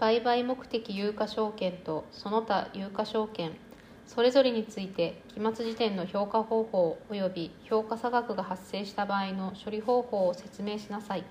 [0.00, 3.52] 売買目的有価証券とその他有価証券
[4.06, 11.24] それぞれについて期末時点の評価方法及び評価差額が発生した場合の処理方法を説明しなさい。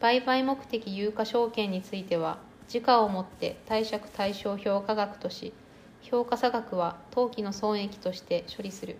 [0.00, 5.52] 売買目的有価証券については時価をもって貸借対照評価額とし
[6.00, 8.96] 評価差額は当期の損益として処理する。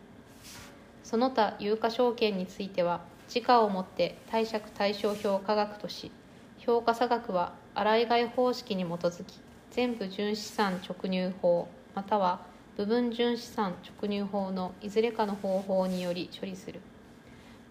[1.02, 6.12] その他有価証券については時価をもって貸借対照評価額とし
[6.67, 9.39] 評価差額は洗い替え方式に基づき
[9.71, 12.40] 全部純資産直入法または
[12.77, 16.81] 部分純資産直入法のいずれかの方法により処理する。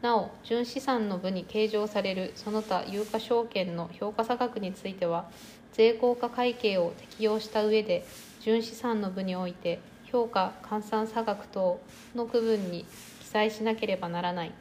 [0.02, 5.30] なお純資産の部に計上されるその他有価証券の評価差額については
[5.74, 8.06] 税効果会計を適用した上で
[8.40, 11.82] 純資産の部において評価換算差額等
[12.16, 12.86] の区分に
[13.20, 14.52] 記載しなければならない。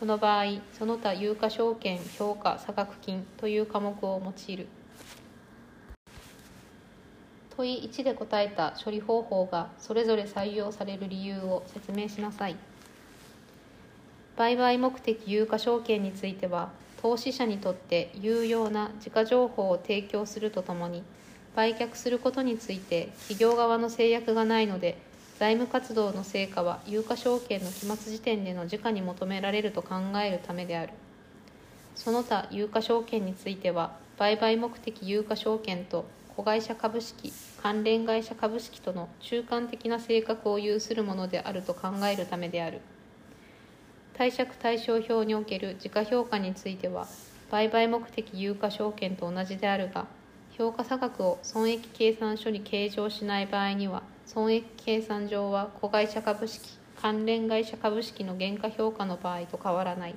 [0.00, 4.66] この場合その他有価証券評価差額金という科目を用いる。
[7.54, 12.56] 問い1で答えた処理方法がそれぞれ採用される理由を説明しなさい。
[14.38, 16.70] 売買目的有価証券については
[17.02, 21.02] 投資者にとって有用な時価情報を提供するとともに
[21.54, 24.96] 売却することについて企業側の制約がないので
[25.40, 30.92] 財務活動の成果は有価証券の期末時点での時価に求められると考えるためである。
[31.94, 36.04] その他有価証券については売買目的有価証券と
[36.36, 42.82] 子会社株式関連会社株式との中間的な性格を有するものであると考えるためである。
[44.18, 47.06] 貸借対照表における時価評価については
[47.50, 50.04] 売買目的有価証券と同じであるが
[50.58, 54.02] 評価差額を損益計算書に計上しない場合には
[54.32, 60.14] 損益計算上は子会社株式関連会社株式の原価評価の場合と変わらない。